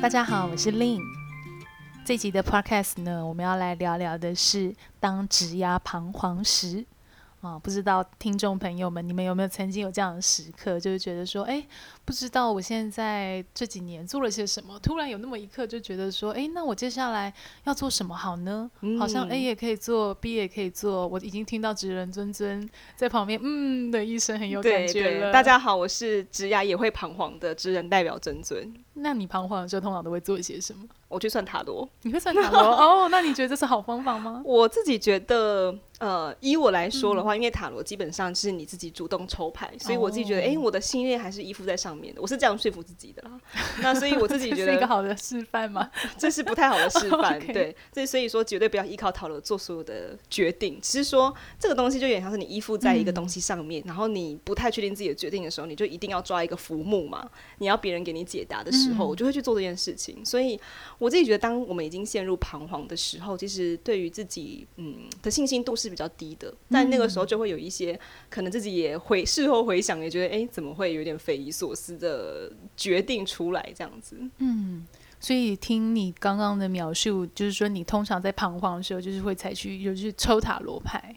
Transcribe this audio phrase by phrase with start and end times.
[0.00, 1.02] 大家好，我是 Lynn。
[2.04, 6.86] 这集的 Podcast 呢，我们要来聊聊的是当职涯彷徨时。
[7.40, 11.64] 啊，不知道听众朋友们，你们有没有曾经有这样的时刻，就是觉得说，哎，
[12.04, 17.32] 不知道我现在这几年做了些什么，突然有那么一刻就觉得说，哎，那我接下来
[17.62, 18.68] 要做什么好呢？
[18.80, 25.10] 嗯、好像 A 也可以做，B 也可以做，我已经听到职人尊尊在旁边嗯的一声，很有感觉了。
[25.10, 28.74] 对对，大家好，我是职涯也会彷徨的职人代表尊尊。
[28.94, 30.84] 那你彷徨的时候，通常都会做一些什么？
[31.06, 31.88] 我去算塔罗。
[32.02, 33.08] 你会算塔罗哦？
[33.08, 34.42] 那你觉得这是好方法吗？
[34.44, 35.78] 我自己觉得。
[35.98, 42.22] 呃，以我来说的话，嗯、因为塔罗基本上是你自己主动抽牌，所以我自己觉得，哎、哦，我的信念还是依附在上面的。
[42.22, 43.40] 我是这样说服自己的啦。
[43.80, 45.90] 那所以我自己觉 得是一个好的示范吗？
[46.16, 47.74] 这是不太好的示范， 对。
[47.92, 50.78] 所以所以说，绝对不要依靠塔罗做所有的决定。
[50.80, 57.28] 只是说，这个东西就有点像是你依附在一个东西上面，嗯、然后你不太确定自己的决定的时候，你就一定要抓一个浮木嘛。
[57.58, 60.24] 你要别人给你解答的时候，嗯、我就会去做这件事情。
[60.24, 60.60] 所以
[60.98, 66.52] 我自己觉得，当我们已经陷入彷徨的时候，其实对于自己嗯的信心度是比较低的。
[66.70, 74.18] 但那个时候就会有一些可能自己也回事后回想，也觉得哎、欸，怎么会有点匪夷所思的决定出来这样子？
[74.38, 74.86] 嗯，
[75.20, 81.14] 所以听你刚刚的描述，就是说你通常在彷徨的时候，就是会采取就是抽塔罗牌，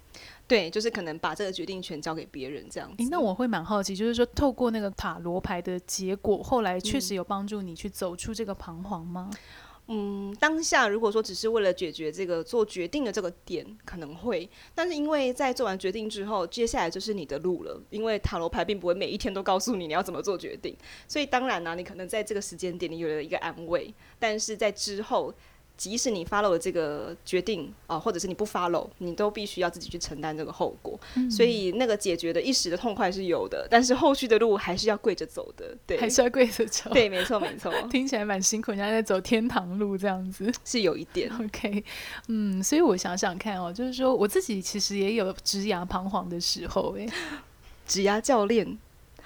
[0.48, 3.04] 对，就是可能把这个决定权交给别人这样子。
[3.04, 9.30] 欸、那我会蛮好奇，就是说透过那个塔罗牌的结果，后来确实有帮助你去走出这个彷徨吗？
[9.32, 9.38] 嗯
[9.88, 17.82] 嗯，当下如果说只是为了解决这个做决定的这个点，可能会，但是因为在做完决定之后，接下来就是你的路了。
[17.90, 20.76] 因为塔罗牌并不会每一天都告诉你你要怎么做决定，
[21.08, 25.34] 所以当然呢、你可能在这个时间点你有了一个安慰，但是在之后。
[25.78, 31.00] 即使你 follow 了这个决定啊，或者是你不 follow，你都必须要自己去承担这个后果。
[31.16, 35.76] 嗯、所以那个解决的一时的痛快是有的，但是后续的路还是要跪着走的。
[35.88, 36.90] 对，还是要跪着走。
[36.92, 37.72] 对，没错，没错。
[37.90, 41.32] 听起来蛮辛苦，人家在走天堂路这样子，是有一点。
[41.40, 41.84] OK，
[42.28, 47.08] 嗯，所以我想想看哦，就是说我自己其实也有职涯彷徨的时候，哎，
[47.88, 48.78] 职涯教练。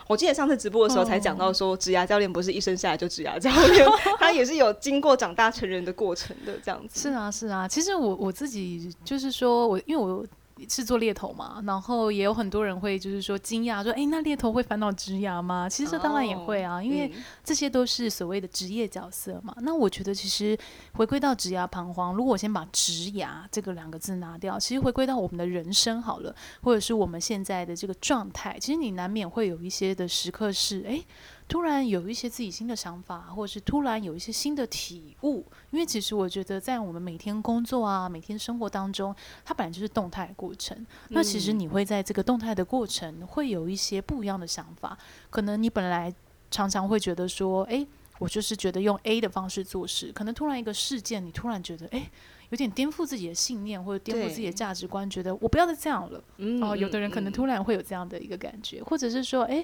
[0.08, 3.88] 我记得上次直播的时候才讲到说，职涯教练不是一生下来就职涯教练，
[4.20, 7.02] 他也是有经过长大成人的过程的，这样子。
[7.02, 7.68] 是啊，是啊。
[7.68, 10.26] 其实我我自己就是说我，因为我。
[10.70, 15.68] 是做猎头嘛，然后也有很多人会就是说惊讶说，哎，那猎头会烦恼职涯吗？
[15.68, 17.12] 其实这当然也会啊，哦、因为
[17.44, 19.54] 这些都是所谓的职业角色嘛。
[19.58, 20.58] 嗯、那我觉得其实
[20.94, 31.04] 回归到职涯彷徨，如果我先把职涯这个两个字拿掉，其实回归到我们的人生好了，或者是我们现在的这个状态，其实你难免会有一些的时刻是，哎。
[31.48, 40.76] 突然有一些自己新的想法，或者是突然有一些新的体悟，因为其实我觉得在我们每天工作啊、每天生活当中，它本来就是动态的过程。
[40.78, 44.98] 嗯、那其实你会在这个动态的过程，会有一些不一样的想法。
[45.30, 46.12] 可能你本来
[46.50, 47.86] 常常会觉得说，诶，
[48.18, 52.10] 我就是觉得用 A 的方式做事，可能突然一个事件，你突然觉得，诶，
[52.50, 56.24] 有点颠覆自己的信念，或者颠覆自己的价值观，觉得我不要再这样了。
[56.38, 59.64] 嗯、哦，有的人可能突然会有这样的一个感觉，嗯、或者是说，诶。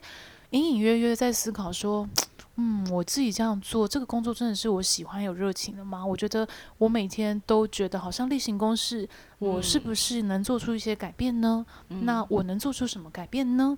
[0.52, 2.08] 隐隐约约在思考说，
[2.56, 6.06] 嗯，我自己这样做这个工作真的是我喜欢有热情的吗？
[6.06, 6.48] 我觉得
[6.78, 9.08] 我每天都觉得好像例行公事，
[9.40, 11.66] 我是不是能做出一些改变呢？
[11.90, 13.78] 嗯、那我能做出什么改变呢？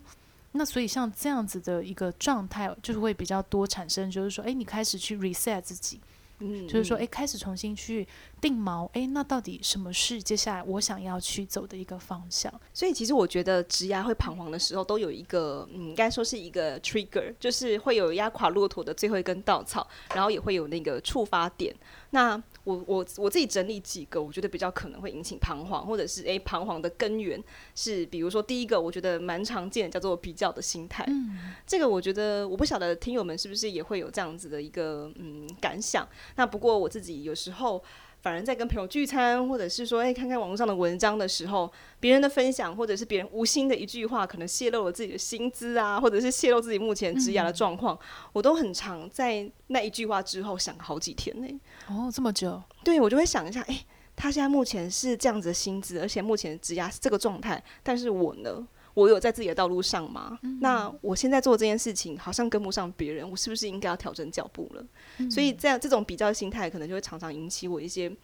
[0.54, 6.00] 那所以像这样子的一个状态，就是会比较多产生，就是说，诶，你开始去 reset 自己。
[6.40, 8.08] 嗯，就是说，哎，开始重新去
[8.42, 12.52] 定锚，哎，那到底什么是接下来我想要去走的一个方向？
[12.74, 21.74] 所以，其实我觉得职涯会彷徨的时候，都有一个，嗯，应该说是一个 trigger，就是会有压垮骆驼的最后一根稻草，然后也会有那个触发点。
[22.14, 27.44] 那我我我自己整理几个，我觉得比较可能会引起彷徨，或者是诶彷徨的根源
[27.76, 31.04] 是，比如说第一个，我觉得蛮常见的，叫做比较的心态。
[31.08, 36.08] 嗯，这个我觉得我不晓得听友们是不是也会有这样子的一个嗯感想。
[36.36, 37.84] 那不过我自己有时候。
[38.24, 41.70] 反而在跟朋友聚餐，或者是说，哎，看看网络上的文章的时候，
[42.00, 48.00] 别人的分享，或者是别人无心的一句话，可能泄露了自己的薪资啊，或者是泄露自己目前职涯的状况，嗯、
[48.32, 51.60] 我都很常在那一句话之后想好几天呢。
[51.90, 52.64] 哦，这么久？
[52.82, 53.86] 对，我就会想一下，哎，
[54.16, 58.66] 他现在目前是这样子的薪资，而且目前职涯是这个状态，但是我呢？
[58.94, 60.38] 我有在自己的道路上吗？
[60.44, 64.86] 嗯、那我现在做这件事情好像跟不上别人，我是不是应该要调整脚步了？
[65.18, 68.16] 嗯、所以这样这种比较心态，可能就会常常引起我一些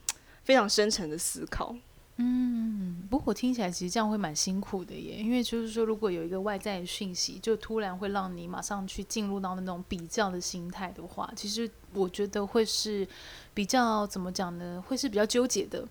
[0.43, 1.75] 非常深沉的思考。
[2.21, 13.07] 嗯，不过我听起来其实这样会蛮辛苦的耶，因为就是说，如果有一个外在的讯息，就突然会让你马上去进入到那种比较的心态的话，其实我觉得会是
[13.53, 14.83] 比较怎么讲呢？
[14.85, 15.87] 会是比较纠结的。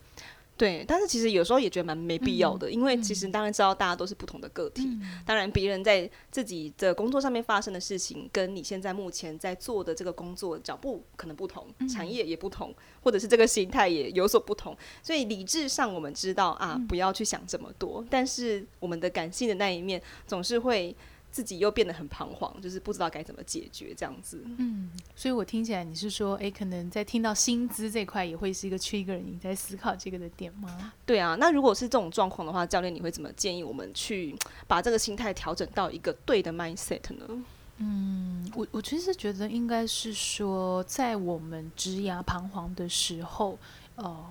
[0.59, 20.97] 对，但是其实有时候也觉得蛮没必要的，嗯、因为其实当然知道大家都是不同的个体，嗯、当然别人在自己的工作上面发生的事情，跟你现在目前在做的这个工作脚步可能不同，嗯、产业也不同，或者是这个心态也有所不同，所以理智上我们知道啊，不要去想这么多，嗯、但是我们的感性的那一面总是会。
[21.31, 24.43] 自己又变得很彷徨，就是不知道该怎么解决这样子。
[24.59, 30.93] 嗯，所以我听起来你是说，哎、欸，可能在听到薪资这块也会是一个 trigger，你在思考这个的点吗？
[31.07, 34.35] 对啊，那如果是这种状况的话，教练你会怎么建议我们去
[34.67, 37.45] 把这个心态调整到一个对的 mindset 呢？
[37.79, 43.59] 嗯，我我其实觉得应该是说，在我们职涯彷徨的时候，
[43.97, 44.25] 呃。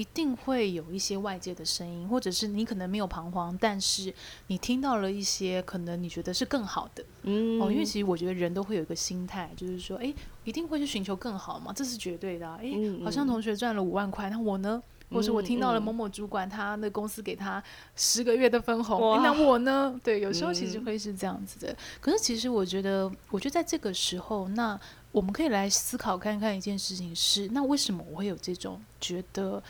[0.00, 4.10] 一定会有一些外界的声音，或者是你可能没有彷徨，但是
[4.46, 10.10] 你听到了一些可能你觉得是更好的，嗯，哦，因为其实我觉得人都会有一个心态，就是说，哎，
[10.44, 12.58] 一定会去寻求更好嘛，这是绝对的啊。
[12.62, 12.72] 哎，
[13.04, 14.82] 好像同学赚了五万块，那我呢？
[15.10, 17.62] 或是我听到了某某主管他那公司给他
[17.96, 20.00] 十个月的分红，那我呢？
[20.02, 21.76] 对，有时候其实会是这样子的。
[22.00, 24.80] 可是其实我觉得，我觉得在这个时候，那
[25.12, 29.62] 我们可以来思考看看一件事情是，那为什么我会有这种觉得？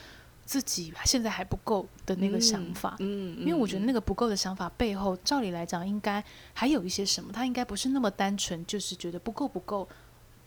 [0.50, 6.20] 自己现在还不够的那个想法，因为我觉得那个不够的想法背后，照理来讲应该
[6.52, 9.88] 还有一些什么，他应该不是那么单纯，就是觉得不够不够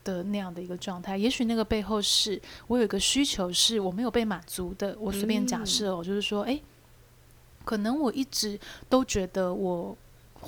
[0.04, 1.16] 的那样的一个状态。
[1.16, 4.94] 也许那个背后是我有一个需求是我没有被满足的。
[5.00, 6.60] 我随便假设哦，就是说，哎，
[7.64, 8.60] 可能我一直
[8.90, 9.98] 都觉得我。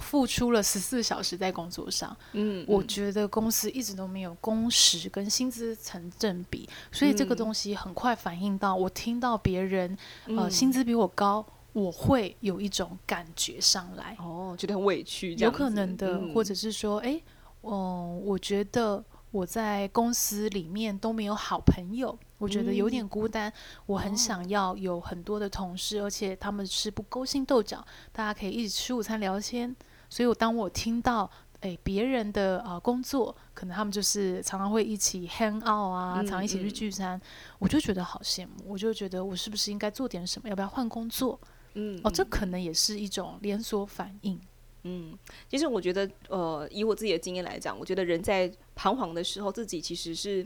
[0.01, 17.21] 付出了十四小时在工作上，嗯，我觉得公司一直都没有工时跟薪资成正比，所以这个东西很快反映到我听到别人，呃，薪资比我高，我会有一种感觉上来，哦，觉得很委屈，有可能的，或者是说，哎，
[17.63, 19.03] 嗯，我觉得。
[19.31, 23.49] 我在公司里面都没有好朋友，我觉得有点孤单。
[23.49, 23.53] 嗯、
[23.87, 29.75] 我很想要有很多的同事，而且他们是不勾心斗角，大家可以一起吃午餐聊天。
[30.07, 31.29] 所以，我当我听到
[31.61, 37.19] 诶别人的啊、呃、工作，可能他们就是常常会一起 hang out 啊，常常一起去聚餐，
[37.57, 38.53] 我就觉得好羡慕。
[38.67, 40.47] 我就觉得我是不是应该做点什么？
[40.47, 41.39] 要不要换工作？
[41.73, 44.39] 嗯，哦，这可能也是一种连锁反应。
[44.83, 45.17] 嗯，
[45.49, 50.45] 其实我觉得，呃，以我自己的经验来讲，我觉得人在彷徨的时候，自己其实是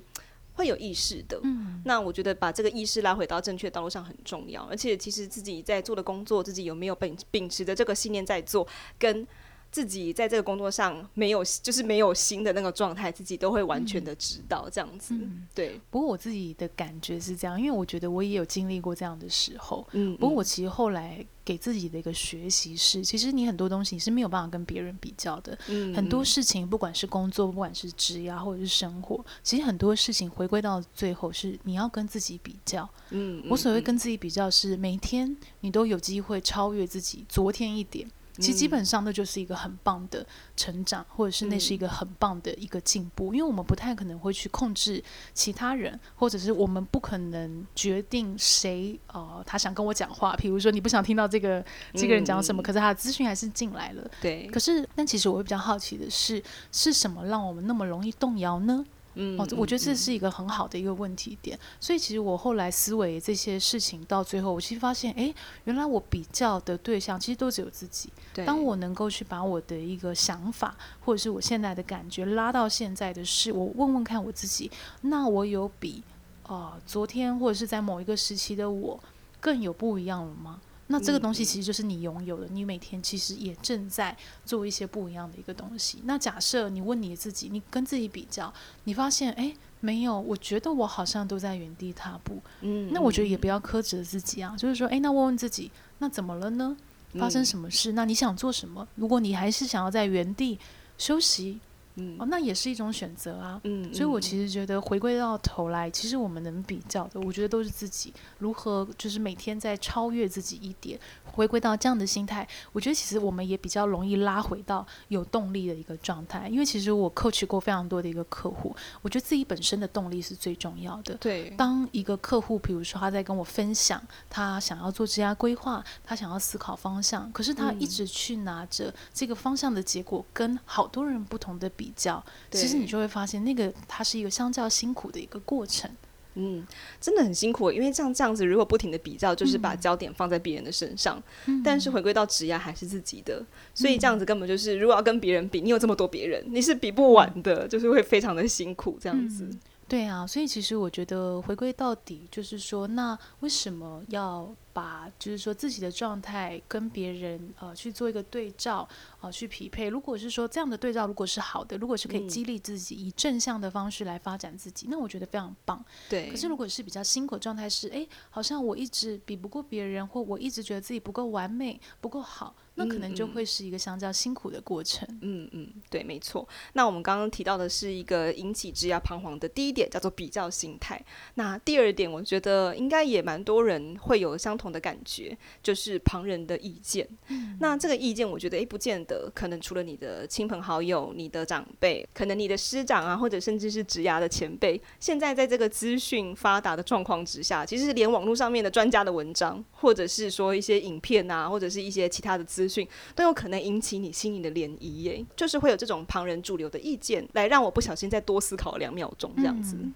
[0.59, 1.39] 会有意识的。
[1.43, 8.67] 嗯，那我觉得把这个意识拉回到正确道路上很重要，而且其实自己在做的工作，自己有没有秉秉持着这个信念在做，
[8.99, 9.25] 跟。
[9.71, 15.13] 自己在这个工作上没有，就是没有心的那个状态，自己都会完全的知道这样子。
[15.13, 19.87] 嗯、对，不过我自己的感觉是这样，因为我觉得我也有经历过这样的时候。
[19.91, 25.57] 嗯，不过我其实后来给自己的一个学习是，其实你很多东西是没有办法跟别人比较的。
[25.67, 32.89] 嗯，很多事情，不管是工作，不管是职业或者是生活，其实很多事情回归到最后是你要跟自己比较。
[33.11, 38.09] 嗯，我所谓跟自己比较是每天你都有机会超越自己昨天一点。
[38.39, 40.25] 其实基本上那就是一个很棒的
[40.55, 45.03] 成长，或者是那是一个很棒的一个进步，因为我们不太可能会去控制
[45.33, 51.63] 其他人，或者是我们不可能决定谁呃他想跟我讲话，比如说你不想听到这个
[51.93, 54.09] 这个人讲什么，可是他的资讯还是进来了。
[54.21, 54.47] 对。
[54.47, 56.41] 可是，但其实我会比较好奇的是，
[56.71, 58.85] 是什么让我们那么容易动摇呢？
[59.21, 61.59] 嗯，哦，我觉得这是一个很好的一个问题点。
[61.79, 65.33] 所以其实我后来思维这些事情到最后，我其实发现，哎，
[65.65, 68.09] 原来我比较的对象其实都只有自己。
[68.33, 68.45] 对。
[68.45, 74.71] 当我能够去把我的一个想法，或者是我现在的感觉拉到现在的事，我问问看我自己，
[75.01, 76.01] 那我有比
[76.47, 78.97] 呃昨天或者是在某一个时期的我
[79.41, 80.61] 更有不一样了吗？
[80.91, 86.01] 那这个东西其实就是你拥有的，你每天其实也正在做一些不一样的一个东西。
[86.05, 88.51] 那假设你问你自己，你跟自己比较，
[88.85, 92.41] 你发现诶，没有，我觉得我好像都在原地踏步。
[92.61, 96.75] 嗯，那我觉得也不要苛责自己啊，就是说，诶，那问问自己，那怎么了呢？
[97.13, 97.91] 发生什么事？
[97.91, 98.87] 那你想做什么？
[98.95, 100.57] 如果你还是想要在原地
[100.97, 101.59] 休息。
[101.99, 103.59] 嗯，哦，那也是一种选择啊。
[103.65, 112.47] 嗯，所以我其实觉得回归到头来，其实我们能比较的，我觉得都是自己如何就是每天在超越自己一点，回归到这样的心态。
[112.71, 116.47] 我觉得其实我们也比较容易拉回到有动力的一个状态。
[116.47, 121.15] 因为其实我 coach 过非常多的一个客户，我觉得自己本身的动力是最重要的。
[121.15, 131.88] 对，当一个客户，比如说他在跟我分享他想要做职业规划，他想要思考方向，可是他一直去拿着这个方向的结果跟好多人不同的比。
[131.89, 135.89] 比较，其实你就会发现，那个它是一个相较辛苦的一个过程。
[136.35, 136.65] 嗯，
[137.01, 141.21] 真的很辛苦，因为像这样子，如果不停的比较，就是把焦点放在别人的身上。
[141.47, 143.43] 嗯、但是回归到职业还是自己的，
[143.73, 149.49] 所以这样子根本就是，如果要跟别人比，你有这么多别人，你是比不完的，嗯、就是会非常的辛苦这样子。
[149.87, 158.87] 对啊，所以其实我觉得回归到底就是说，那为什么要把就是说自己的状态跟别人呃去做一个对照
[159.19, 159.89] 啊、呃，去匹配？
[159.89, 165.83] 如果是说这样的对照如果是好的，如果是可以激励自己、嗯、以正向的方式来发展自己，那我觉得非常棒。
[166.09, 166.29] 对。
[166.29, 172.55] 可是如果是比较辛苦的状态是，哎，好像我一直比不过别人，或我一直觉得自己不够完美、不够好。
[172.75, 175.05] 那可能就会是一个相较辛苦的过程。
[175.21, 176.47] 嗯嗯，对，没错。
[176.71, 181.03] 那我们刚刚提到的是一个引起职业彷徨的第一点，叫做比较心态。
[181.33, 187.07] 那第二点，我觉得应该也蛮多人会有相同的感觉，就是旁人的意见。
[187.29, 194.79] 嗯、那这个意见，我觉得诶，不见得可能除了你的亲朋好友、你的长辈，可能你的师长啊，或者甚至是职涯的前辈。
[194.99, 202.85] 现在在这个资讯发达的状况之下，其实连网络上面的专家的文章，或者是说一些影片啊，或者是一些其他的资讯
[203.15, 209.77] 都有可能引起你心里的涟漪耶，就是会有这种旁人主流的意见，来让我不小心再多思考两秒钟这样子。
[209.79, 209.93] 嗯，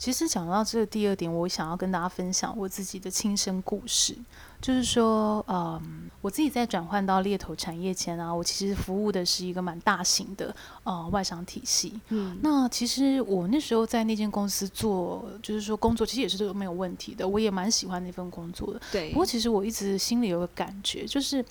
[0.00, 4.16] 其实讲到这个第二点，我想要跟大家分享我自己的亲身故事。
[4.60, 11.98] 就是说，嗯，我自己在转换到猎头产业前啊，我其实服务的是一个蛮大型的呃外商体系。
[12.10, 18.80] 嗯，那其实我那时候在那间公司做，就是说工作其实也是都没有问题的，我也蛮喜欢那份工作的。
[18.92, 19.08] 对。
[19.10, 21.42] 不过其实我一直心里有个感觉，就是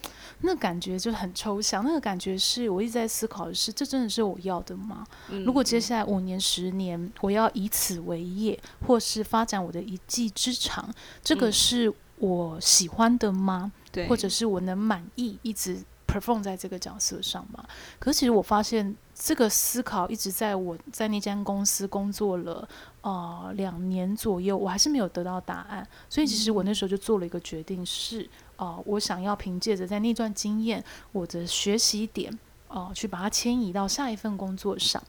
[0.42, 5.04] 那感觉就很抽象，那个感觉是我一直在思考的是，这真的是我要的吗？
[5.30, 5.44] 嗯。
[5.44, 11.92] 如果接下来五年、十年，我要以此为业，或是发展我的一技之长，这个是。
[12.20, 13.72] 嗯我喜欢的吗？
[13.92, 17.64] 对，或者是我能满意一直 perform 在这个角色上吗？
[17.98, 22.68] 可是其实我发现这个思考一直在我在那间公司工作了
[23.02, 25.88] 呃两年左右，我还是没有得到答案。
[26.10, 30.84] 所以其实我那时候就做了一个决定是，是、呃、啊，我想要凭借着在那段经验，
[31.14, 32.32] 我的学习点
[32.68, 35.02] 哦、呃，去把它迁移到下一份工作上。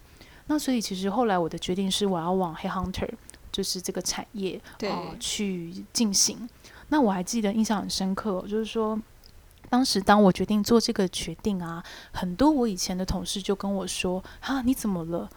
[0.46, 3.10] 那所以其实后来我的决定是，我要往 Headhunter，
[3.50, 6.48] 就是这个产业呃去进行。
[6.90, 9.00] 那我还记得印象很深刻，就是说，
[9.68, 11.82] 当时当我决定做这个决定啊，
[12.12, 15.30] 很多我以前的同事就跟我说：“啊，你怎么了？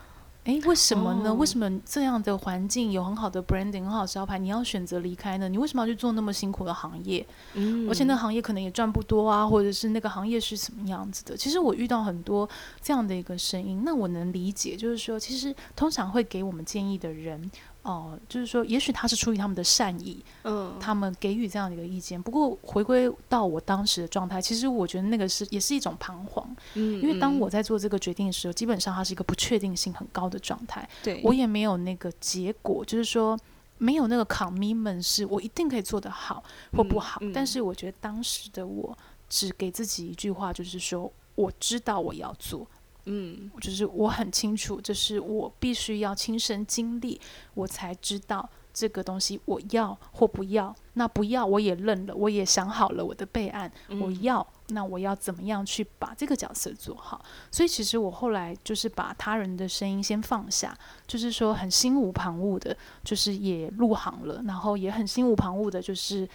[0.46, 1.30] 诶，为什么呢？
[1.30, 5.48] 哦、为什么这样的环境有很好的 branding、很好的招牌，你要选择离开呢？
[5.48, 7.26] 你为什么要去做那么辛苦的行业？
[7.54, 11.38] 嗯，而且那行业可能也赚不多啊，或者是那个行业是什么样子的？
[11.38, 12.50] 其实我遇到很多
[12.82, 17.50] 这样的一个声音，那我能理解，就是说，其实通常会给我们建议的人。”
[17.84, 22.22] 哦、呃，就是说，也许他是出于他们的善意，嗯，他们给予这样的一个意见。
[22.22, 33.38] 不过回归到我当时的状态，其实我觉得那个是也是一种彷徨，嗯，因为当我在做这个决定的时候，基本上它是一个不确定性很高的状态，对，我也没有那个结果，就是说
[33.78, 37.20] 没有那个 commitment 是我一定可以做得好或不好。
[37.22, 38.98] 嗯嗯、但是我觉得当时的我
[39.28, 42.66] 只给自己一句话，就是说我知道我要做。
[43.06, 47.20] 嗯，就是我很清楚，这是我必须要亲身经历，
[47.54, 50.74] 我才知道这个东西我要或不要。
[50.94, 53.72] 那不要我也认了，我也想好了我的备案。
[53.90, 57.24] 嗯、我要，那我要怎么样去把这个角色做好？
[57.52, 66.30] 所以其实我后来就是把他人的声音先放下，就是说很心无旁骛的，就是也入行了，然后也很心无旁骛的，就是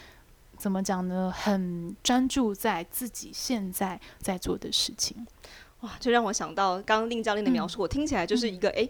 [0.57, 1.33] 怎么讲呢？
[1.35, 5.27] 很专注在自己现在在做的事情。
[5.81, 8.83] 哇，就让我想到刚刚令教练的描述，嗯、我听起来就是一个哎。
[8.83, 8.89] 嗯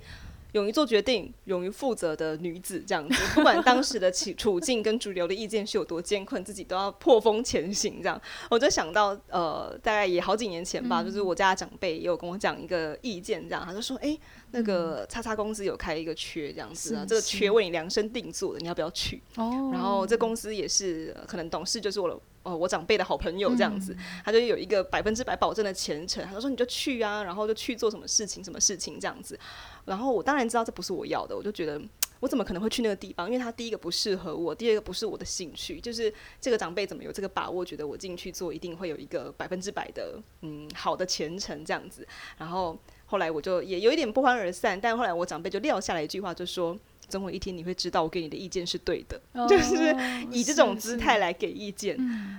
[0.53, 8.01] 勇于做决定、勇于负责的女子，这样子，不管当时的处处境跟主流的意见是有多艰困，自己都要破风前行。
[8.03, 8.19] 这样，
[8.51, 14.21] 我就想到，呃，大概也好几年前吧，嗯、就是我家的长辈也有跟我讲一个意见，这样，他就说，哎、欸，
[14.53, 19.21] 那个叉叉公司有开一个缺，这样子啊，这个缺为你量身定做的，你要不要去？
[19.37, 19.69] 哦。
[19.71, 29.39] 然后这公司也是，可能董事就是我的，呃，我长辈的好朋友，这样子，嗯、他就有一个百分之百保证的前程，他就说你就去啊，然后就去做什么事情，什么事情这样子。
[29.85, 31.81] 然后我当然知道这不是我要的，我就觉得
[32.21, 33.27] 我怎么可能会去那个地方？
[33.27, 35.81] 因为他第一个不适合我，第二个不是我的兴趣。
[35.81, 42.07] 就是这个长辈怎么有这个把握，觉得我进去做一定会有一个百分之百的嗯好的前程这样子。
[42.37, 46.77] 然后后来我就也有一点不欢而散，但后来我长辈就撂下来一句话，就说
[47.09, 49.97] 总有一天你会知道我给你的意见是对的，哦、就是
[50.31, 51.97] 以这种姿态来给意见。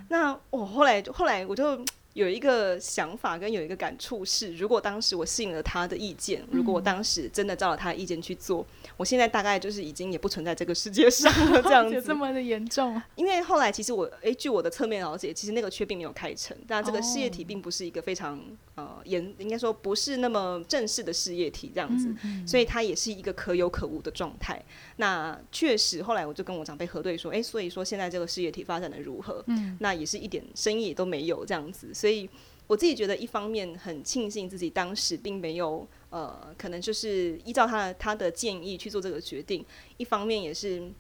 [0.10, 1.84] 那我后来后来我就。
[2.14, 12.02] 有一个想法跟有一个感触是，如果当时我信了他的意见，如果我当时真的照了他的意见去做，嗯、我现在大概就是已经也不存在这个世界上了，这样子。
[12.02, 13.00] 这么的严重？
[13.16, 18.42] 因为后来其实我，诶、欸，据我的侧面了解，其实那个缺并没有开成，但这个事业体并不是一个非常
[18.80, 24.62] 呃严，应该说不是那么正式的事业体这样子，嗯嗯、所以它也是一个可有可无的状态。
[24.98, 29.42] 那确实后来我就跟我长辈核对说，哎、欸，所以说现在这个事业体发展的如何？
[29.48, 32.10] 嗯，那也是一点生意也都没有这样子，所以。
[32.10, 32.28] 所以
[32.66, 39.64] 我自己觉得，一方面很庆幸自己当时并没有呃，可能就是依照他的他的建议去做这个决定。
[39.98, 40.92] 一方面也是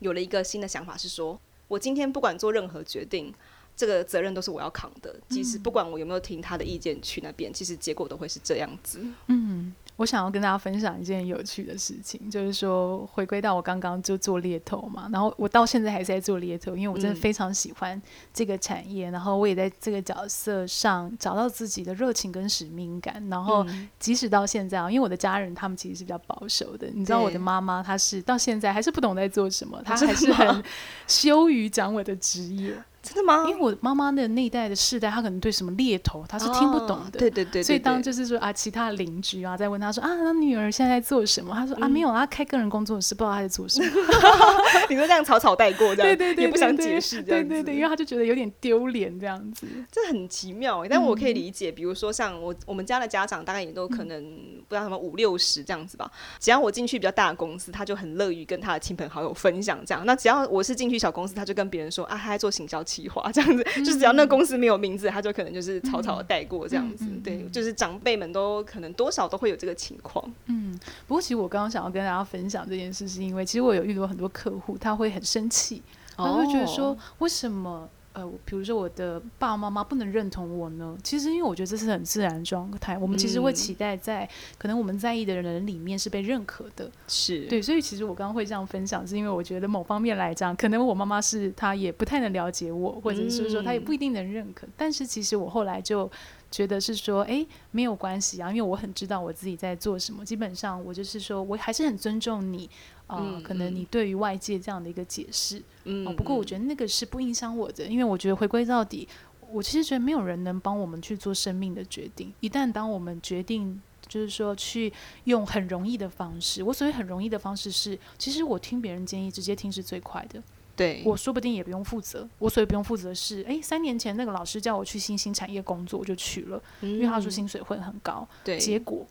[0.00, 3.32] 有了一个新的想法，是说我今天不管做任何决定，
[3.76, 5.14] 这个责任都是我要扛的。
[5.28, 9.04] 即使不管我有没有听他的意见去那边，其实结果都会是这样子。
[9.26, 9.74] 嗯。
[9.96, 23.64] 我想要跟大家分享一件有趣的事情，就是说回归到我刚刚就做猎头嘛，然后我到现在还是在做猎头，因为我真的非常喜欢这个产业，嗯、然后我也在这个角色上找到自己的热情跟使命感，然后
[23.98, 30.62] 即使到现在啊，因为我的家人他们其实是比较保守的，你知道我的妈妈她是到现在还是不懂在做什么，她还是很
[31.06, 32.76] 羞于讲我的职业。
[33.06, 33.44] 真的吗？
[33.48, 37.18] 因为我妈妈的那一代的世代，她可能对什么猎头，她是听不懂的。
[37.18, 37.62] 对对对。
[37.62, 41.54] 所以当就是说啊，其他的邻居啊，在问她说啊，她女儿现在在做什么？
[41.54, 43.86] 她说啊，没有啊，开个人工作室，不知道她在做什么。
[44.90, 49.66] 你说这样草草带过，这样对对对，也不想解释，对对对，因为她就觉得有点丢脸这样子。
[49.92, 51.70] 这很奇妙，但我可以理解。
[51.70, 54.22] 比如说像我我们家的家长，大概也都可能
[54.68, 56.10] 不知道什么五六十这样子吧。
[56.40, 60.04] 只要我进去比较大的公司，他就很乐于跟他的亲朋好友分享这样。
[60.06, 63.62] 那只要我是进去小公司，他就跟别人说啊，他在做行销企划这样子。
[63.76, 67.04] 就是只要那个公司没有名字，他就可能就是草草的带过这样子。
[67.04, 70.24] 嗯、对，就是长辈们都可能多少都会有这个情况。
[70.46, 75.82] 嗯，不过其实我刚刚想要跟大家分享这件事，是因为其实我有遇到很多客户，他会很生气，
[76.16, 77.88] 他会觉得说为什么？
[78.16, 80.96] 呃，比如说我的爸爸妈妈不能认同我呢？
[81.04, 82.96] 其实因为我觉得这是很自然状态。
[82.96, 87.60] 我们其实会期待在可能我们在意的人里面是被认可的，是对。
[87.60, 94.66] 所以其实我刚刚会这样分享，是因为我觉得某方面来讲，可能我妈妈是她也不太能了解我，或者是说她也不一定能认可。
[94.78, 96.10] 但是其实我后来就
[96.50, 100.24] 觉得是说，哎，没有关系啊，因为我很知道我自己在做什么。
[100.24, 102.70] 基本上我就是说我还是很尊重你。
[103.06, 109.06] 啊、呃，可能你对于外界这样的一个解释，嗯、呃，不过我觉得那个是不影响我的，因为我觉得回归到底，
[109.52, 112.32] 我其实觉得没有人能帮我们去做生命的决定。
[112.40, 114.92] 一旦当我们决定，就是说去
[115.24, 120.42] 用很容易的方式，我所谓很容易的方式是，其实我听别人建议，直接听是最快的。
[120.74, 122.28] 对，我说不定也不用负责。
[122.38, 128.28] 我所以不用负责是，诶，三年前那个老师叫我去新兴产业工作，我就去了，嗯、因为他说薪水会很高。
[128.44, 129.06] 对，结果。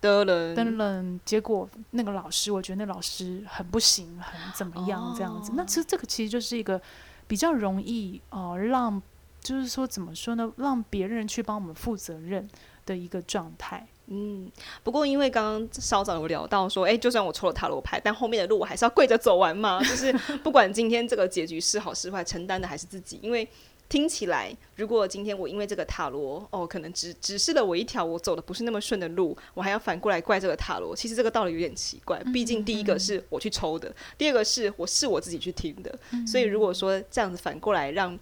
[0.00, 5.50] 噔噔噔噔，结果那个老师，我觉得那老师很不行，很怎么样这样子。
[5.50, 6.80] 哦、那其实这个其实就是一个
[7.26, 9.02] 比较容易哦、呃，让
[9.40, 12.48] 就是说怎么说呢，让别人去帮我们负责任
[12.86, 13.86] 的一个状态。
[14.06, 14.50] 嗯，
[14.84, 19.80] 不过因为刚刚稍早有聊到说，哎，就算我抽了塔罗牌，但后面的路我还是要跪着走完嘛。
[19.80, 20.12] 就是
[20.44, 23.48] 不管今天这个结局是好是坏，承担的还是自己，因为。
[23.88, 32.22] 听起来，如果今天我因为这个塔罗哦，可能指指示了我一条我走的不是那么顺的路，我还要反过来怪这个塔罗，其实这个道理有点奇怪。
[32.32, 38.18] 毕竟第一个是我去抽的，嗯、第二个是我是我自己去听的，嗯、所以如果说这样子反过来让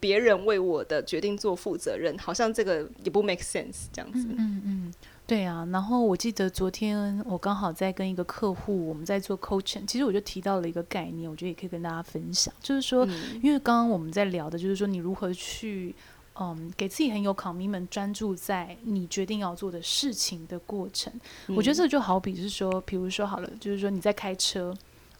[0.00, 4.26] 别人为我的决定做负责任，好像这个也不 make sense 这样子。
[4.30, 4.62] 嗯嗯。
[4.64, 4.94] 嗯
[5.26, 15.94] 对啊，然后我记得昨天我刚好在跟一个客户，我们在做 coaching，其实我就提到了一个概念，我觉得也可以跟大家分享，就是说，嗯、因为刚刚我们在聊的就是说，你如何去，
[16.38, 21.10] 嗯，给自己很有 commitment，专注在你决定要做的事情的过程。
[21.46, 24.74] 嗯、我觉得这就好比是说，比如说好了，就是说你在开车。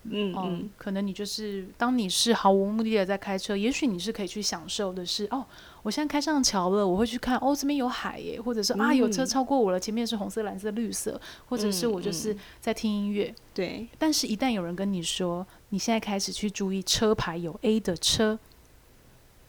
[0.06, 5.46] 嗯，嗯，可能你就是当你是毫无目的的在开车，也许你是可以去享受的是，哦，
[5.84, 13.32] 我现在开上桥了，我会去看，哦，这边有海耶，或者是、嗯、啊，有车超过我了，前面是红色、蓝色、绿色，或者是我就是在听音乐。
[13.52, 18.38] 对，但是一旦有人跟你说，你现在开始去注意车牌有 A 的车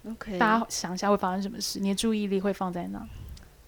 [0.05, 1.79] ，OK，大家想一下会发生什么事？
[1.79, 3.07] 你的注意力会放在哪？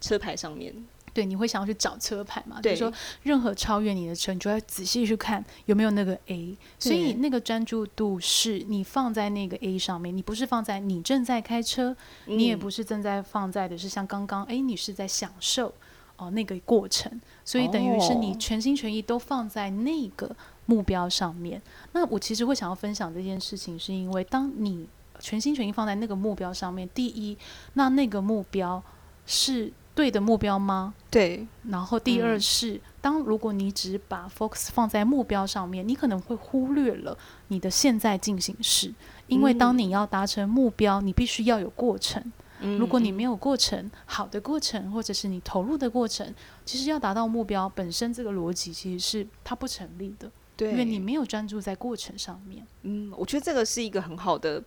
[0.02, 0.76] 车牌上面。
[1.18, 2.62] 对，你会想要去找车牌嘛？
[2.62, 6.56] 对，就是说任何超越你的车，你就要仔细去看有没有那个 A。
[6.78, 11.90] 所以那个专注度是你放在那个 A 上面，你不是放在你正在开车，
[12.28, 15.70] 嗯、你也不是正在放在的是像刚刚，哎，你是在享受
[16.18, 17.20] 哦、呃、那个过程。
[17.44, 20.30] 所以等于是你全心全意都放在那个
[20.68, 21.58] 目标上面。
[21.58, 24.88] 哦、那我其实会想要分享这件事情，是因为当你
[25.20, 27.36] 全心全意放在那个目标上面，第一，
[27.74, 28.84] 那那个目标
[29.26, 29.74] 是。
[29.98, 30.94] 对的目标吗？
[31.10, 31.48] 对。
[31.64, 38.94] 然后第二是，嗯、当如果你只把 focus 放在目标上面，你可能会忽略了你的现在进行时。
[39.26, 42.24] 因为当你要达成目标，你必须要有过程。
[42.60, 46.32] 嗯、如果你没有过程，好的过程，或者是你投入的过程，
[46.64, 50.30] 其实要达到目标本身，这个逻辑其实是它不成立的。
[50.56, 52.64] 对，因为你没有专注在过程上面。
[52.84, 54.64] 嗯，我觉得这个是一个很好的。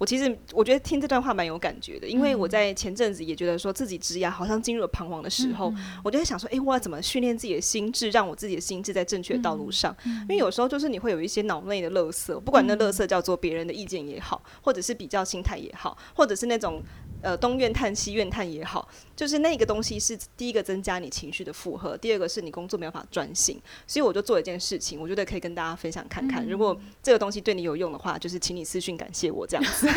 [0.00, 5.70] 我其实我觉得听这段话蛮有感觉的，因为我在前阵子也觉得说自己职业好像进入了彷徨的时候，
[6.02, 9.94] 我就在想说，哎，我要怎么训练自己的心智，让我自己的心智在正确的道路上？
[10.06, 16.82] 因为有时候就是你会有一些脑内的垃圾，不管那垃圾叫做别人的意见也好，或者是比较心态也好，或者是那种
[17.22, 29.88] 呃东怨叹西怨叹也好，就是那个东西是第一个增加你情绪的负荷，第二个是你工作没有办法专心，所以我就做一件事情，我觉得可以跟大家分享看看，嗯、如果这个东西对你有用的话，就是请你私讯感谢我这样子。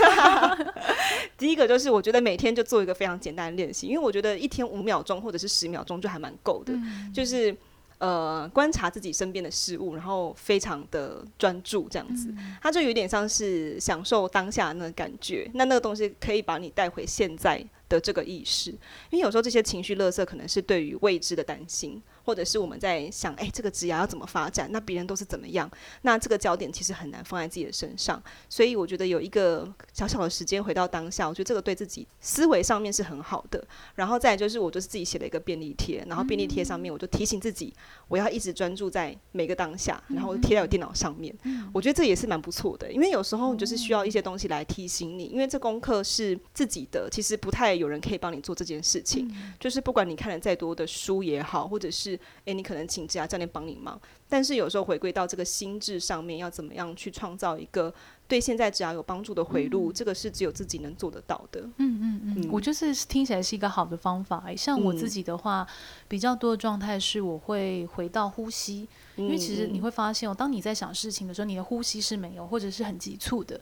[1.38, 7.56] 第一个就是我觉得每天就做一个非常简单的练习，因为我觉得一天五秒钟或者是十秒钟就还蛮够的，嗯、就是。
[8.04, 15.50] 呃，观察自己身边的事物，然后非常的专注，这样子，嗯、它就有点像是享受当下的那个感觉。
[15.54, 18.72] 那那个东西可以把你带回现在的这个意识，
[19.12, 22.02] 因为有时候这些情绪垃圾可能是对于未知的担心。
[22.26, 24.70] 或者是我们在想，哎，这个职涯要怎么发展？
[24.72, 25.70] 那别人都是怎么样？
[26.04, 28.24] 那这个焦点其实很难放在自己的身上。
[28.48, 33.62] 所以我觉得有一个小小的时间回到当下，我觉得这个对自己思维上面是很好的。
[33.96, 37.74] 然后再就是，我就是自己写了一个便利贴，然后便利贴上面我就提醒自己，
[38.08, 41.36] 我要一直专注在每个当下，然后贴在我电脑上面。
[41.74, 49.30] 我觉得这也是蛮不错的，因为有时候你就是需要一些东西来提醒你，因为这功课是自己的，其实不太有人可以帮你做这件事情。
[49.60, 57.94] 就是不管你看了再多的书也好，或者是诶、欸，你可能请职涯教练帮你忙，但是有时候回归到这个心智上面，要怎么样去创造一个
[58.28, 61.62] 对现在只要有帮助的回路，嗯、这个是只有自己能做得到的。
[61.78, 64.44] 嗯嗯嗯，嗯我就是听起来是一个好的方法。
[64.56, 65.68] 像我自己的话，嗯、
[66.08, 73.60] 比较多的状态是我会回到呼吸，嗯、因为其实你会发现哦，当你在想事情的时候，你的呼吸是没有或者是很急促的。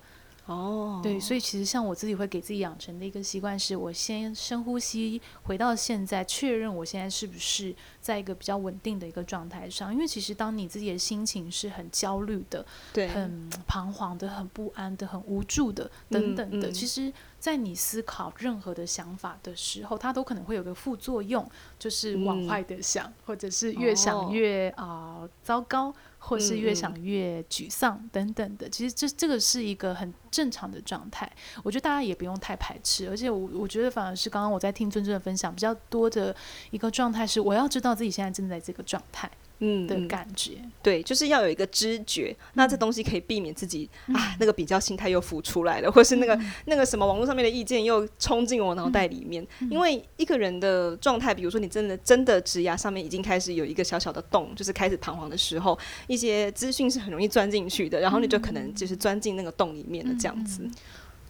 [0.48, 9.94] 哦，对，所以其实像我自己会给自己养成的一个习惯是，我先深呼吸，回到现在，确认我现在是不是在一个比较稳定的一个状态上。
[9.94, 25.94] 因为其实当你自己的心情是很焦虑的，对，很彷徨的，很不安的，很无助的等等的，嗯嗯、其实，在你思考任何的想法的时候，它都可能会有个副作用，就是往坏的想，嗯、或者是越想越啊、哦呃、糟糕。
[26.24, 31.30] 或是越想越沮丧等等的，其实这这个是一个很正常的状态，
[31.64, 36.34] 我觉得大家也不用太排斥，而且我我觉得反而是刚刚我在听尊尊的分享比较多的
[36.70, 39.30] 一个状态是，我要知道自己现在正在这个状态。
[39.64, 49.46] 嗯的感觉，对，就是要有一个知觉，嗯、那这东西可以避免自己、嗯、啊那个比较心态又浮出来了，或是那个、嗯、那个什么网络上面的意见又冲进我脑袋里面。
[49.60, 60.68] 嗯、因为一个人的状态，比如说你真的真的职涯上面已经开始有一个小小的洞，就是开始彷徨的时候，一些资讯是很容易钻进去的，然后你就可能就是钻进那个洞里面的这样子。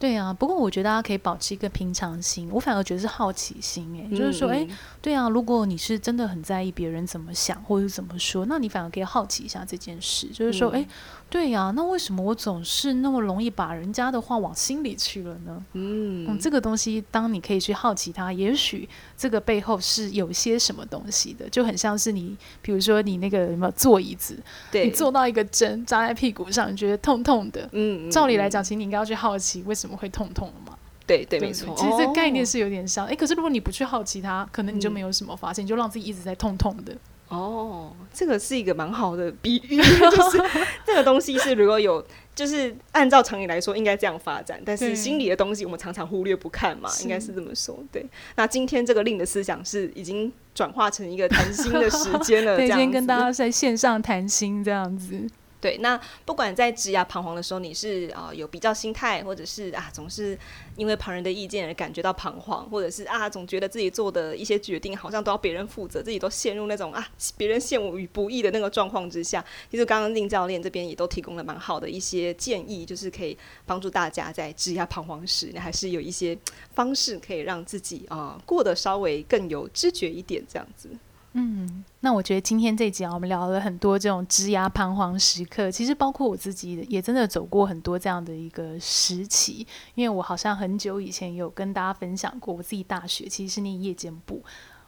[0.01, 4.67] 对啊，不过我觉得大家可以保持一个平常心，我反而觉得是好奇心，诶，就是说，诶，
[5.01, 10.87] 对啊，如果你是真的很在意别人怎么想或者怎么说，那你反而可以好奇一下这件事，就是说，诶。
[11.31, 15.65] 对呀、啊，那为什么我总是那么容易把人家的话往心里去了呢？
[15.71, 24.37] 嗯，嗯，这个东西，当你可以去好奇它，也许这个背后是有些什么东西的，就很像是你，比如说你那个什么坐椅子，
[24.69, 27.61] 对你坐到一个针扎在屁股上，你觉得痛痛的。
[27.71, 30.77] 嗯，嗯，照理来讲，其实你应该要去好奇为什么会痛痛的嘛。
[31.07, 31.73] 对对，没错。
[31.77, 36.95] 其实这个概念是有点像，哎、哦，可是如果你不去好奇它，可能你就没有什么发现，嗯、你就让自己一直在痛痛的。
[37.31, 40.41] 哦，这个是一个蛮好的比喻，就是
[40.85, 47.81] 这个东西是如果有，就是按照常理来说应该这样发展，但是心理的东西我们常常忽略不看嘛，应该是这么说。
[47.89, 55.27] 对，那今天这个令的思想是已经转化成一个谈心的时间了， 对，今天跟大家在线上谈心这样子。
[55.61, 60.37] 对，那不管在职涯彷徨的时候，你是啊、有比较心态，或者是啊总是
[60.75, 69.45] 因为旁人的意见而感觉到彷徨，或者是啊总觉得自己做的一些决定好像都要别人负责，自己都陷入那种啊别人陷我于不义的那个状况之下。
[69.69, 76.35] 其实刚刚令教练这边也都提供了蛮好的一些建议，就是可以帮助大家在职涯彷徨时，你还是有一些
[76.73, 80.89] 方式可以让自己啊、过得稍微更有知觉一点，这样子。
[81.33, 89.65] 嗯，那我觉得今天这集啊，我们聊了很多这种职涯彷徨时刻，其实包括我自己也真的走过很多这样的一个时期。
[89.95, 94.43] 因为我好像很久以前有跟大家分享过，我自己大学其实是念夜间部。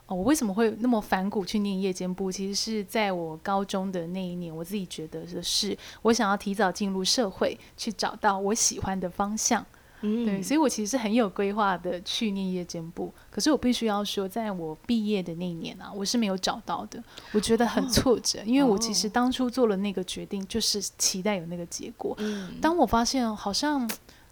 [0.06, 2.30] 哦，我为什么会那么反骨去念夜间部？
[2.30, 9.66] 其实是在我高中的那一年，我自己觉得的是，我想要提早进入社会，去找到我喜欢的方向。
[10.06, 22.13] 嗯，对，所以我其实是很有规划的去念夜间部，可是我必须要说，在我毕业的那一年啊，我是没有找到的，我觉得很挫折，哦、因为我其实当初做了那个决定，就是期待有那个结果。
[22.20, 23.89] 嗯，当我发现好像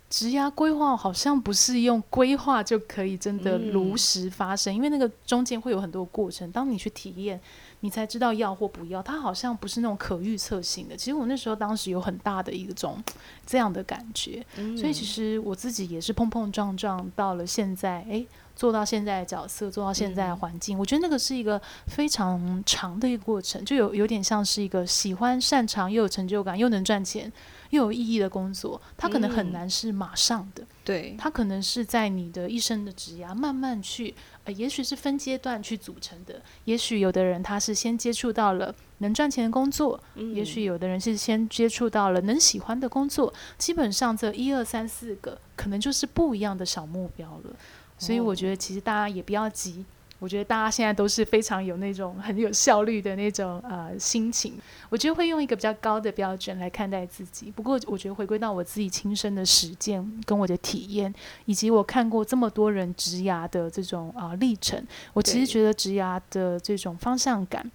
[0.09, 7.39] 职涯规划好像不是用规划就可以真的如实发生，嗯、因为那个中间会有很多过程，当你去体验。
[7.81, 9.03] 你才知道要或不要。
[9.03, 10.95] 它好像不是那种可预测性的。
[10.95, 13.03] 其实我那时候当时有很大的一种
[13.45, 20.77] 这样的感觉，嗯、所以其实我自己也是碰碰撞撞到了现在，诶，做到现在的角色，做到现在的环境。
[20.77, 27.31] 嗯、我觉得那个是一个非常长的一个过程，就有有点像是一个喜欢、擅长又有成就感又能赚钱。
[27.71, 34.13] 又有意义的工作，它可能很难是马上的，嗯、对，它可能是在你的一生的职涯慢慢去，
[34.43, 36.41] 呃，也许是分阶段去组成的。
[36.65, 43.33] 也许有的人他是先接触到了能赚钱的工作，嗯、也许有的人是先接触到了能喜欢的工作。
[43.57, 47.55] 基本上这一二三四个，可能就是不一样的小目标了。
[47.97, 49.85] 所以我觉得，其实大家也不要急。
[50.21, 54.53] 我觉得大家现在都是非常有那种很有效率的那种呃心情，
[54.87, 57.49] 我觉得会用一个比较高的标准来看待自己。
[57.49, 61.11] 不过，我觉得回归到我自己亲身的实践跟我的体验，
[61.45, 67.71] 以及我看过这么多人植牙的这种啊、呃、历程，我其实觉得植牙的这种方向感，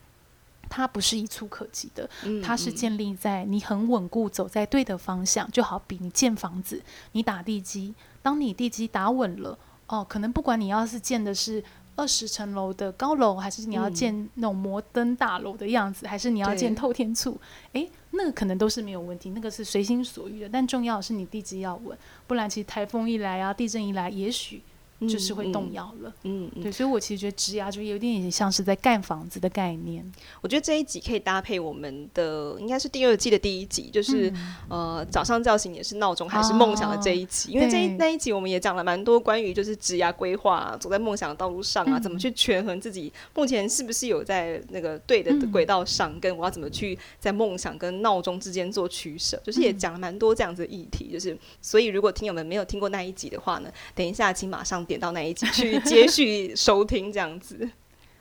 [0.69, 2.09] 它不是一触可及的，
[2.45, 5.51] 它是建立在你很稳固走在对的方向。
[5.51, 6.81] 就好比你建房子，
[7.11, 11.61] 你打地基，当你地基打稳了，哦，可能不管你要是建的是。
[11.97, 17.37] 二十层楼的高楼，还是你要建那种摩登大楼的样子，嗯、还是你要建透天厝？
[17.73, 20.49] 诶，那个可能都是没有问题，那个是随心所欲的。
[20.49, 24.63] 但重要的是你地基要稳，不然其实台风一来啊，地震一来，也许。
[25.01, 30.03] 就是会动摇了，嗯嗯，对，所以我其实觉得职涯就有点像是在盖房子的概念。
[30.41, 54.86] 我觉得这一集可以搭配我们的，应该是第二季的第一集，就是、嗯、呃早上叫醒也是闹钟还是梦想的这一集，哦、因为这一那一集我们也讲了蛮多关于就是职涯规划，走在梦想的道路上啊，嗯、怎么去权衡自己目前是不是有在那个对的轨道上，嗯、跟我要怎么去在梦想跟闹钟之间做取舍，就是也讲了蛮多这样子的议题，就是所以如果听友们没有听过那一集的话呢，等一下请马上。
[54.87, 57.69] 点到那一集去接续收听，这样子。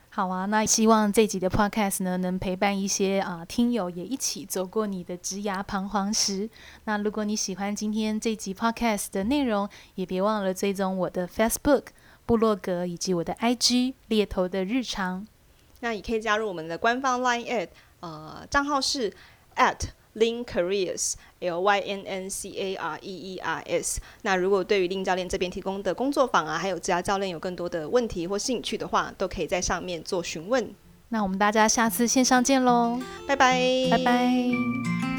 [0.10, 6.50] 好啊，那希望这集的 podcast 呢，能陪伴一些啊、呃、听友也一起走过你的职涯彷徨时。
[6.86, 11.88] 那如果你喜欢今天这集 podcast 的内容，也别忘了追踪我的 Facebook
[12.26, 15.28] 部落格以及我的 IG 猎头的日常。
[15.82, 17.68] 那也可以加入我们的官方 Line at
[18.00, 19.14] 呃账号是
[19.58, 19.78] at
[20.16, 24.02] Lynn Careers L Y N N C A R E E R S。
[24.24, 30.70] 那如果对于 Lynn 教练这边提供的工作坊啊，还有职涯教练有更多的问题或兴趣的话，都可以在上面做询问。
[31.10, 33.60] 那我们大家下次线上见喽，拜拜，
[33.92, 35.15] 拜拜。